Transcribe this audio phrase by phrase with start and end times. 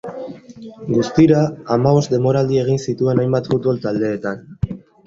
[0.95, 1.43] Guztira,
[1.75, 4.47] hamabost denboraldi egin zituen hainbat futbol taldeetan.